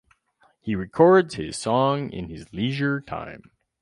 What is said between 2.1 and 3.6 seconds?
his leisure time.